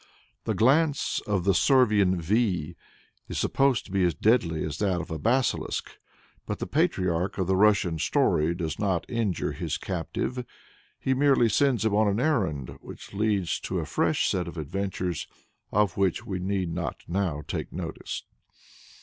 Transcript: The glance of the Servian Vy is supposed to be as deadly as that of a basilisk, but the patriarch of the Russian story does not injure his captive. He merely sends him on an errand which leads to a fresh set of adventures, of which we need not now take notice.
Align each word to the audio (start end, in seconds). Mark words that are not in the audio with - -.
The 0.45 0.55
glance 0.55 1.21
of 1.27 1.43
the 1.43 1.53
Servian 1.53 2.19
Vy 2.19 2.73
is 3.29 3.37
supposed 3.37 3.85
to 3.85 3.91
be 3.91 4.03
as 4.03 4.15
deadly 4.15 4.63
as 4.65 4.79
that 4.79 4.99
of 4.99 5.11
a 5.11 5.19
basilisk, 5.19 5.91
but 6.47 6.57
the 6.57 6.65
patriarch 6.65 7.37
of 7.37 7.45
the 7.45 7.55
Russian 7.55 7.99
story 7.99 8.55
does 8.55 8.79
not 8.79 9.05
injure 9.07 9.51
his 9.51 9.77
captive. 9.77 10.43
He 10.99 11.13
merely 11.13 11.49
sends 11.49 11.85
him 11.85 11.93
on 11.93 12.07
an 12.07 12.19
errand 12.19 12.79
which 12.81 13.13
leads 13.13 13.59
to 13.59 13.77
a 13.77 13.85
fresh 13.85 14.27
set 14.27 14.47
of 14.47 14.57
adventures, 14.57 15.27
of 15.71 15.97
which 15.97 16.25
we 16.25 16.39
need 16.39 16.73
not 16.73 17.01
now 17.07 17.43
take 17.47 17.71
notice. 17.71 18.23